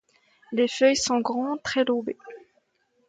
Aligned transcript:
Les 0.51 0.67
feuilles 0.67 0.95
sont 0.95 1.19
grandes, 1.21 1.61
trilobées. 1.61 2.17